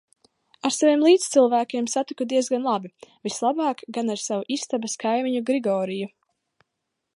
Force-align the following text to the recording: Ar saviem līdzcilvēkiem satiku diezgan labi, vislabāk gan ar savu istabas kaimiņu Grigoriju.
Ar 0.69 0.73
saviem 0.75 1.03
līdzcilvēkiem 1.07 1.89
satiku 1.95 2.27
diezgan 2.31 2.65
labi, 2.69 2.91
vislabāk 3.29 3.85
gan 3.99 4.11
ar 4.15 4.25
savu 4.25 4.49
istabas 4.59 4.99
kaimiņu 5.07 5.45
Grigoriju. 5.51 6.13